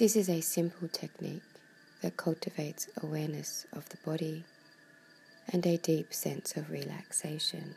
This 0.00 0.16
is 0.16 0.30
a 0.30 0.40
simple 0.40 0.88
technique 0.88 1.42
that 2.00 2.16
cultivates 2.16 2.88
awareness 3.02 3.66
of 3.70 3.86
the 3.90 3.98
body 3.98 4.44
and 5.52 5.66
a 5.66 5.76
deep 5.76 6.14
sense 6.14 6.56
of 6.56 6.70
relaxation. 6.70 7.74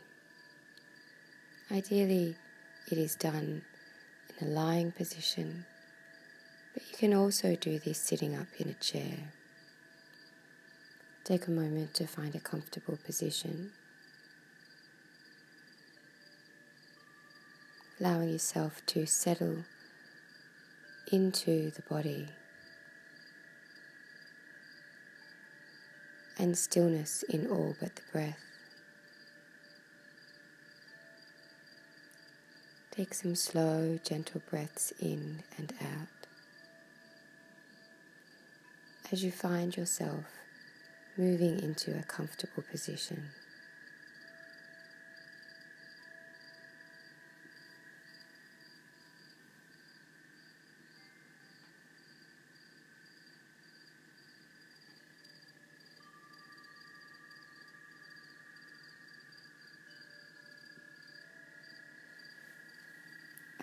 Ideally, 1.70 2.36
it 2.90 2.96
is 2.96 3.14
done 3.14 3.60
in 4.40 4.46
a 4.46 4.50
lying 4.50 4.90
position, 4.90 5.66
but 6.72 6.84
you 6.90 6.96
can 6.96 7.12
also 7.12 7.56
do 7.56 7.78
this 7.78 7.98
sitting 7.98 8.34
up 8.34 8.46
in 8.58 8.70
a 8.70 8.82
chair. 8.82 9.34
Take 11.24 11.46
a 11.46 11.50
moment 11.50 11.92
to 11.92 12.06
find 12.06 12.34
a 12.34 12.40
comfortable 12.40 12.98
position, 13.04 13.72
allowing 18.00 18.30
yourself 18.30 18.80
to 18.86 19.04
settle 19.04 19.64
into 21.10 21.70
the 21.70 21.82
body 21.82 22.28
and 26.38 26.56
stillness 26.56 27.22
in 27.24 27.46
all 27.46 27.76
but 27.80 27.94
the 27.96 28.02
breath. 28.12 28.40
Take 32.90 33.14
some 33.14 33.34
slow, 33.34 33.98
gentle 34.04 34.40
breaths 34.48 34.92
in 35.00 35.42
and 35.58 35.72
out. 35.80 36.28
As 39.10 39.24
you 39.24 39.32
find 39.32 39.76
yourself 39.76 40.24
moving 41.16 41.60
into 41.60 41.96
a 41.96 42.02
comfortable 42.02 42.64
position. 42.70 43.30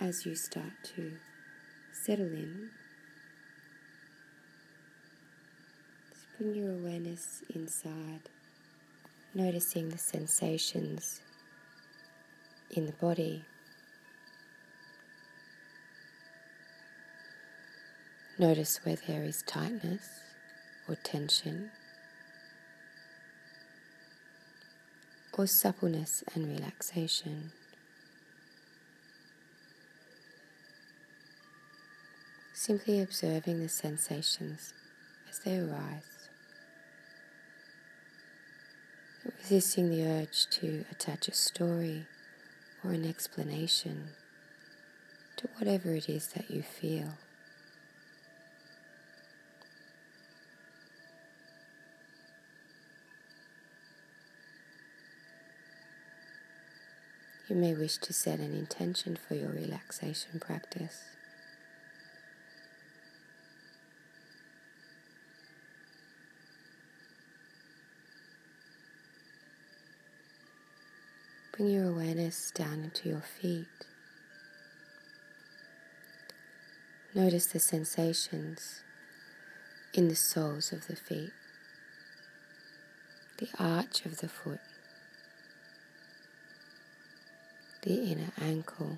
As 0.02 0.26
you 0.26 0.34
start 0.34 0.74
to 0.84 1.12
settle 1.94 2.26
in, 2.26 2.70
just 6.12 6.26
bring 6.38 6.56
your 6.56 6.72
awareness 6.72 7.44
inside, 7.54 8.22
noticing 9.36 9.90
the 9.90 10.00
sensations 10.00 11.22
in 12.72 12.88
the 12.88 12.92
body. 12.94 13.46
Notice 18.40 18.80
where 18.84 18.98
there 19.08 19.24
is 19.24 19.44
tightness 19.44 20.10
or 20.90 20.96
tension, 20.96 21.70
or 25.38 25.46
suppleness 25.46 26.24
and 26.34 26.48
relaxation. 26.48 27.52
Simply 32.62 33.02
observing 33.02 33.60
the 33.60 33.68
sensations 33.68 34.72
as 35.28 35.40
they 35.40 35.58
arise, 35.58 36.30
resisting 39.40 39.90
the 39.90 40.06
urge 40.06 40.46
to 40.46 40.86
attach 40.92 41.28
a 41.28 41.34
story 41.34 42.06
or 42.84 42.92
an 42.92 43.04
explanation 43.04 44.10
to 45.38 45.48
whatever 45.58 45.96
it 45.96 46.08
is 46.08 46.28
that 46.28 46.52
you 46.52 46.62
feel. 46.62 47.18
You 57.50 57.56
may 57.56 57.74
wish 57.74 57.98
to 57.98 58.14
set 58.14 58.38
an 58.38 58.54
intention 58.54 59.18
for 59.28 59.34
your 59.34 59.50
relaxation 59.50 60.40
practice. 60.40 61.02
Bring 71.62 71.74
your 71.76 71.90
awareness 71.90 72.50
down 72.50 72.86
into 72.86 73.08
your 73.08 73.22
feet. 73.22 73.68
Notice 77.14 77.46
the 77.46 77.60
sensations 77.60 78.82
in 79.94 80.08
the 80.08 80.16
soles 80.16 80.72
of 80.72 80.88
the 80.88 80.96
feet, 80.96 81.30
the 83.38 83.50
arch 83.60 84.08
of 84.08 84.22
the 84.22 84.28
foot, 84.28 84.60
the 87.84 88.12
inner 88.12 88.32
ankle, 88.42 88.98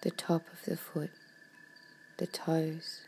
the 0.00 0.10
top 0.10 0.46
of 0.50 0.64
the 0.64 0.78
foot, 0.78 1.10
the 2.16 2.26
toes. 2.26 3.00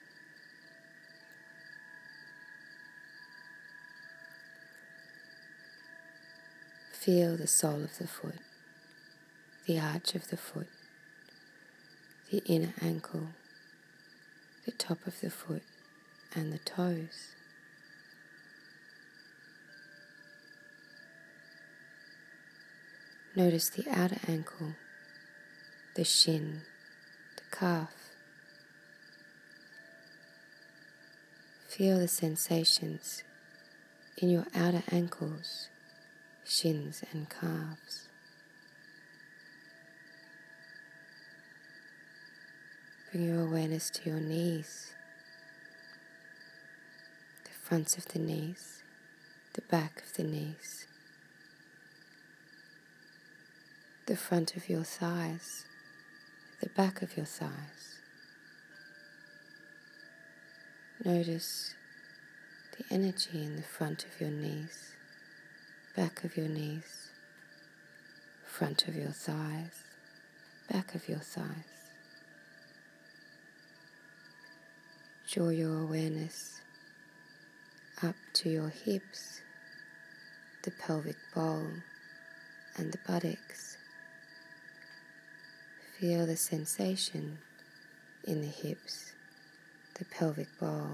Feel 7.07 7.37
the 7.37 7.47
sole 7.47 7.85
of 7.85 7.99
the 7.99 8.09
foot, 8.09 8.41
the 9.65 9.79
arch 9.79 10.17
of 10.17 10.27
the 10.27 10.37
foot, 10.37 10.67
the 12.33 12.43
inner 12.47 12.75
ankle, 12.83 13.29
the 14.65 14.73
top 14.73 15.07
of 15.07 15.21
the 15.21 15.31
foot, 15.31 15.63
and 16.35 16.53
the 16.53 16.59
toes. 16.59 17.29
Notice 23.37 23.69
the 23.69 23.89
outer 23.89 24.19
ankle, 24.27 24.75
the 25.95 26.03
shin, 26.03 26.63
the 27.37 27.57
calf. 27.57 27.93
Feel 31.69 32.01
the 32.01 32.09
sensations 32.09 33.23
in 34.19 34.29
your 34.29 34.47
outer 34.57 34.83
ankles 34.91 35.69
shins 36.49 37.03
and 37.13 37.29
calves. 37.29 38.09
Bring 43.11 43.29
your 43.29 43.43
awareness 43.43 43.91
to 43.91 44.11
your 44.11 44.21
knees, 44.21 44.93
the 47.45 47.51
fronts 47.51 47.97
of 47.97 48.07
the 48.09 48.19
knees, 48.19 48.83
the 49.55 49.63
back 49.63 50.03
of 50.03 50.15
the 50.15 50.23
knees, 50.23 50.87
the 54.07 54.17
front 54.17 54.57
of 54.57 54.69
your 54.69 54.85
thighs, 54.85 55.65
the 56.61 56.69
back 56.69 57.03
of 57.03 57.17
your 57.17 57.27
thighs. 57.27 57.99
Notice 61.05 61.75
the 62.77 62.85
energy 62.95 63.45
in 63.45 63.57
the 63.57 63.63
front 63.63 64.05
of 64.05 64.21
your 64.21 64.31
knees 64.31 64.96
back 65.97 66.25
of 66.25 66.37
your 66.37 66.47
knees, 66.49 67.09
front 68.45 68.87
of 68.87 68.95
your 68.95 69.09
thighs, 69.09 69.81
back 70.71 70.95
of 70.95 71.09
your 71.09 71.19
thighs. 71.19 71.47
Draw 75.27 75.49
your 75.49 75.81
awareness 75.81 76.61
up 78.03 78.15
to 78.35 78.51
your 78.51 78.69
hips, 78.69 79.41
the 80.65 80.71
pelvic 80.71 81.17
bowl, 81.35 81.67
and 82.77 82.93
the 82.93 82.99
buttocks. 83.09 83.79
Feel 85.99 86.27
the 86.27 86.37
sensation 86.37 87.39
in 88.25 88.43
the 88.43 88.49
hips, 88.49 89.13
the 89.99 90.05
pelvic 90.05 90.49
bowl, 90.61 90.91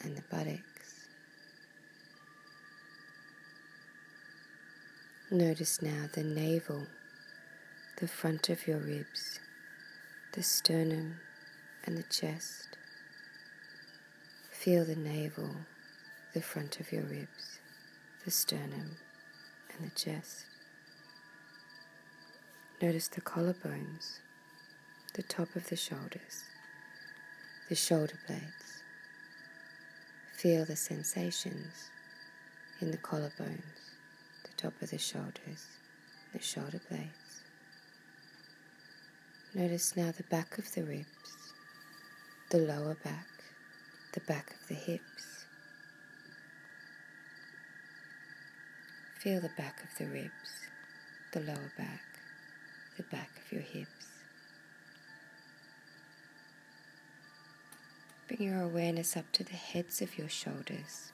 and 0.00 0.16
the 0.16 0.22
buttocks. 0.30 0.71
Notice 5.32 5.80
now 5.80 6.10
the 6.12 6.22
navel, 6.22 6.88
the 7.96 8.06
front 8.06 8.50
of 8.50 8.66
your 8.66 8.76
ribs, 8.76 9.40
the 10.32 10.42
sternum, 10.42 11.20
and 11.86 11.96
the 11.96 12.02
chest. 12.02 12.76
Feel 14.50 14.84
the 14.84 14.94
navel, 14.94 15.56
the 16.34 16.42
front 16.42 16.80
of 16.80 16.92
your 16.92 17.04
ribs, 17.04 17.60
the 18.26 18.30
sternum, 18.30 18.98
and 19.74 19.90
the 19.90 19.94
chest. 19.94 20.44
Notice 22.82 23.08
the 23.08 23.22
collarbones, 23.22 24.18
the 25.14 25.22
top 25.22 25.56
of 25.56 25.70
the 25.70 25.76
shoulders, 25.76 26.44
the 27.70 27.74
shoulder 27.74 28.18
blades. 28.26 28.82
Feel 30.36 30.66
the 30.66 30.76
sensations 30.76 31.88
in 32.82 32.90
the 32.90 32.98
collarbones 32.98 33.81
top 34.62 34.80
of 34.80 34.90
the 34.90 34.98
shoulders, 34.98 35.66
the 36.32 36.38
shoulder 36.38 36.80
blades. 36.88 37.42
Notice 39.54 39.96
now 39.96 40.12
the 40.16 40.22
back 40.22 40.56
of 40.56 40.72
the 40.72 40.84
ribs, 40.84 41.06
the 42.50 42.58
lower 42.58 42.96
back, 43.02 43.26
the 44.14 44.20
back 44.20 44.52
of 44.52 44.68
the 44.68 44.74
hips. 44.74 45.46
Feel 49.18 49.40
the 49.40 49.50
back 49.58 49.82
of 49.82 49.98
the 49.98 50.06
ribs, 50.06 50.30
the 51.32 51.40
lower 51.40 51.72
back, 51.76 52.02
the 52.96 53.02
back 53.04 53.30
of 53.44 53.50
your 53.50 53.62
hips. 53.62 53.88
Bring 58.28 58.42
your 58.48 58.62
awareness 58.62 59.16
up 59.16 59.32
to 59.32 59.42
the 59.42 59.54
heads 59.54 60.00
of 60.00 60.16
your 60.16 60.28
shoulders, 60.28 61.10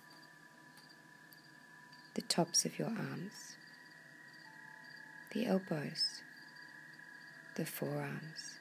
the 2.19 2.23
tops 2.23 2.65
of 2.65 2.77
your 2.81 2.89
arms, 2.89 3.55
the 5.33 5.47
elbows, 5.47 6.21
the 7.55 7.65
forearms. 7.65 8.57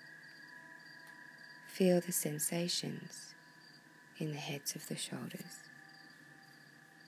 Feel 1.65 1.99
the 1.99 2.11
sensations 2.11 3.33
in 4.19 4.31
the 4.31 4.37
heads 4.37 4.75
of 4.75 4.87
the 4.87 4.95
shoulders, 4.95 5.63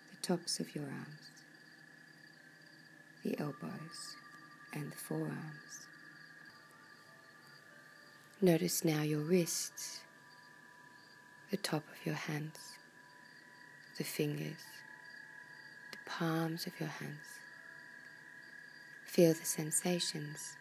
the 0.09 0.17
tops 0.23 0.59
of 0.59 0.73
your 0.73 0.85
arms, 0.85 1.29
the 3.23 3.39
elbows, 3.39 4.15
and 4.73 4.91
the 4.91 4.97
forearms. 4.97 5.85
Notice 8.41 8.83
now 8.83 9.03
your 9.03 9.21
wrists, 9.21 9.99
the 11.51 11.57
top 11.57 11.83
of 11.91 12.07
your 12.07 12.15
hands, 12.15 12.57
the 13.99 14.03
fingers, 14.03 14.57
palms 16.09 16.65
of 16.65 16.77
your 16.79 16.89
hands. 16.89 17.39
Feel 19.05 19.33
the 19.33 19.45
sensations 19.45 20.57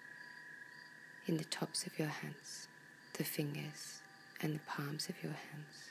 in 1.26 1.38
the 1.38 1.44
tops 1.44 1.86
of 1.86 1.98
your 1.98 2.08
hands, 2.08 2.68
the 3.14 3.24
fingers, 3.24 4.00
and 4.42 4.54
the 4.54 4.60
palms 4.66 5.08
of 5.08 5.14
your 5.22 5.32
hands. 5.32 5.90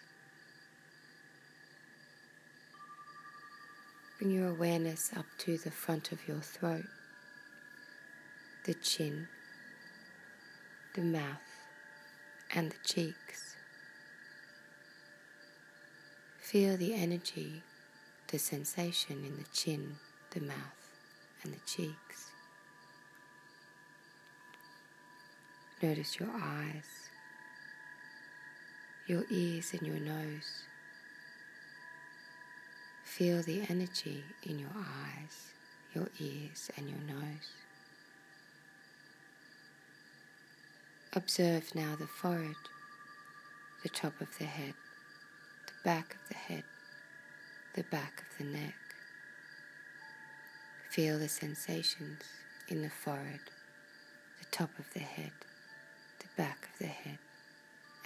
Bring 4.17 4.31
your 4.31 4.47
awareness 4.47 5.11
up 5.15 5.25
to 5.39 5.57
the 5.57 5.71
front 5.71 6.11
of 6.11 6.27
your 6.27 6.39
throat, 6.39 6.85
the 8.65 8.73
chin, 8.75 9.27
the 10.95 11.01
mouth, 11.01 11.37
and 12.53 12.71
the 12.71 12.83
cheeks. 12.83 13.55
Feel 16.39 16.77
the 16.77 16.93
energy, 16.93 17.61
the 18.29 18.37
sensation 18.37 19.23
in 19.25 19.37
the 19.37 19.47
chin, 19.53 19.95
the 20.31 20.41
mouth, 20.41 20.91
and 21.43 21.53
the 21.53 21.59
cheeks. 21.65 22.31
Notice 25.81 26.19
your 26.19 26.29
eyes, 26.33 27.09
your 29.05 29.23
ears, 29.29 29.73
and 29.73 29.87
your 29.87 29.99
nose. 29.99 30.63
Feel 33.05 33.41
the 33.43 33.61
energy 33.69 34.23
in 34.43 34.59
your 34.59 34.75
eyes, 34.75 35.53
your 35.93 36.09
ears, 36.19 36.69
and 36.75 36.89
your 36.89 36.99
nose. 37.07 37.51
Observe 41.13 41.73
now 41.73 41.95
the 41.95 42.07
forehead, 42.07 42.55
the 43.83 43.89
top 43.89 44.19
of 44.19 44.27
the 44.37 44.45
head, 44.45 44.73
the 45.67 45.73
back 45.83 46.15
of 46.15 46.27
the 46.27 46.35
head, 46.35 46.63
the 47.77 47.83
back 47.83 48.23
of 48.23 48.37
the 48.39 48.51
neck. 48.51 48.73
Feel 50.89 51.19
the 51.19 51.27
sensations 51.27 52.23
in 52.69 52.81
the 52.81 52.89
forehead, 52.89 53.39
the 54.39 54.47
top 54.49 54.71
of 54.79 54.91
the 54.95 54.99
head, 54.99 55.29
the 56.17 56.25
back 56.35 56.67
of 56.73 56.79
the 56.79 56.87
head, 56.87 57.19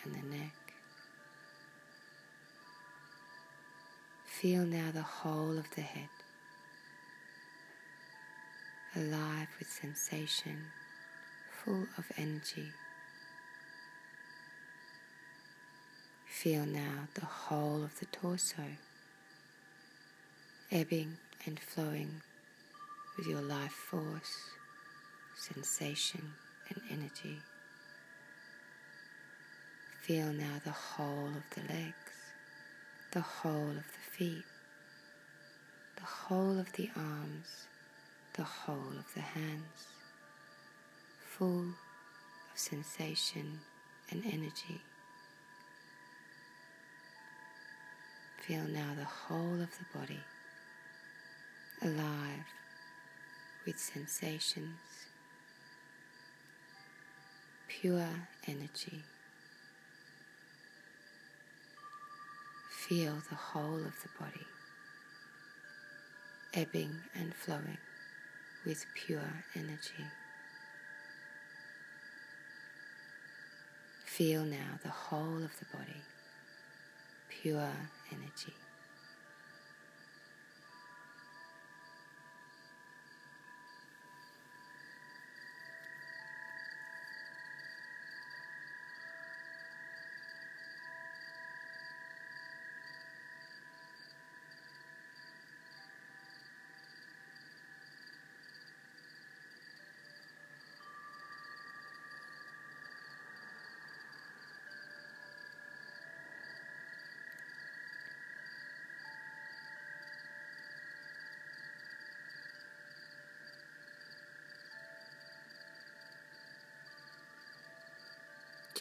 and 0.03 0.13
the 0.13 0.37
neck. 0.37 0.73
Feel 4.41 4.65
now 4.65 4.91
the 4.93 5.01
whole 5.01 5.57
of 5.57 5.73
the 5.77 5.81
head, 5.81 6.09
alive 8.97 9.47
with 9.57 9.69
sensation, 9.69 10.57
full 11.63 11.87
of 11.97 12.11
energy. 12.17 12.73
Feel 16.27 16.65
now 16.65 17.07
the 17.13 17.25
whole 17.25 17.85
of 17.85 17.97
the 17.99 18.05
torso, 18.07 18.63
ebbing 20.73 21.17
and 21.45 21.59
flowing 21.59 22.21
with 23.17 23.27
your 23.27 23.41
life 23.41 23.73
force, 23.73 24.51
sensation, 25.35 26.21
and 26.69 26.79
energy. 26.89 27.39
Feel 30.01 30.31
now 30.31 30.61
the 30.63 30.71
whole 30.71 31.27
of 31.27 31.43
the 31.55 31.73
legs, 31.73 32.13
the 33.11 33.19
whole 33.19 33.71
of 33.71 33.83
the 33.83 34.17
feet, 34.17 34.45
the 35.97 36.05
whole 36.05 36.57
of 36.57 36.71
the 36.73 36.89
arms, 36.95 37.67
the 38.35 38.43
whole 38.43 38.93
of 38.97 39.13
the 39.13 39.19
hands, 39.19 39.87
full 41.19 41.65
of 41.67 42.55
sensation 42.55 43.59
and 44.09 44.23
energy. 44.25 44.79
Feel 48.37 48.63
now 48.69 48.93
the 48.97 49.03
whole 49.03 49.61
of 49.61 49.69
the 49.77 49.99
body 49.99 50.21
alive 51.83 52.45
with 53.65 53.79
sensations, 53.79 54.79
pure 57.67 58.27
energy. 58.47 59.03
Feel 62.87 63.13
the 63.29 63.35
whole 63.35 63.77
of 63.77 63.93
the 64.03 64.09
body 64.19 64.45
ebbing 66.53 66.93
and 67.15 67.33
flowing 67.33 67.77
with 68.65 68.85
pure 68.93 69.45
energy. 69.55 70.05
Feel 74.05 74.43
now 74.43 74.79
the 74.83 74.89
whole 74.89 75.37
of 75.37 75.51
the 75.59 75.77
body 75.77 76.01
pure 77.29 77.71
energy. 78.11 78.53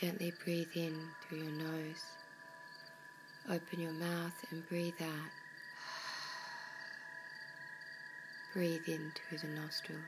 Gently 0.00 0.32
breathe 0.42 0.70
in 0.76 0.94
through 1.20 1.40
your 1.40 1.52
nose. 1.52 2.02
Open 3.50 3.80
your 3.80 3.92
mouth 3.92 4.32
and 4.50 4.66
breathe 4.66 4.94
out. 5.02 5.30
Breathe 8.54 8.88
in 8.88 9.12
through 9.14 9.38
the 9.38 9.60
nostrils. 9.60 10.00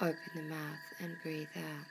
Open 0.00 0.16
the 0.34 0.42
mouth 0.44 0.94
and 0.98 1.14
breathe 1.22 1.48
out. 1.58 1.86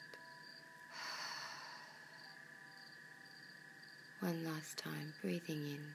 One 4.20 4.44
last 4.46 4.79
time, 4.79 5.13
breathing 5.22 5.67
in, 5.67 5.86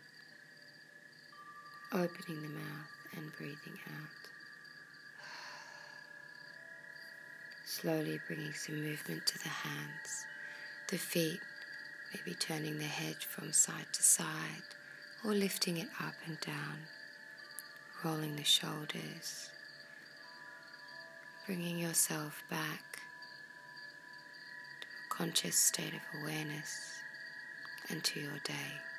opening 1.92 2.40
the 2.42 2.48
mouth 2.50 3.16
and 3.16 3.32
breathing 3.36 3.80
out. 3.88 4.19
Slowly 7.80 8.20
bringing 8.26 8.52
some 8.52 8.82
movement 8.82 9.24
to 9.24 9.38
the 9.38 9.48
hands, 9.48 10.26
the 10.88 10.98
feet, 10.98 11.40
maybe 12.12 12.36
turning 12.36 12.76
the 12.78 12.84
head 12.84 13.14
from 13.16 13.52
side 13.52 13.86
to 13.90 14.02
side 14.02 14.26
or 15.24 15.32
lifting 15.32 15.78
it 15.78 15.88
up 15.98 16.12
and 16.26 16.38
down, 16.40 16.76
rolling 18.04 18.36
the 18.36 18.44
shoulders, 18.44 19.48
bringing 21.46 21.78
yourself 21.78 22.42
back 22.50 23.00
to 24.80 24.86
a 24.86 25.14
conscious 25.14 25.56
state 25.56 25.94
of 25.94 26.20
awareness 26.22 26.92
and 27.88 28.04
to 28.04 28.20
your 28.20 28.38
day. 28.44 28.89